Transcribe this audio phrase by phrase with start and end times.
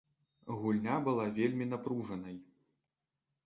[0.61, 2.43] Гульня была вельмі напружанай.